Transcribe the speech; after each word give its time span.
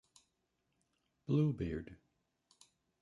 Bluebeard. 1.27 1.99